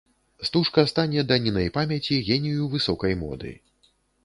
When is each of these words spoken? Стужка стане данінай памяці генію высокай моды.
Стужка 0.47 0.83
стане 0.91 1.25
данінай 1.33 1.67
памяці 1.77 2.19
генію 2.31 2.67
высокай 2.75 3.13
моды. 3.23 3.55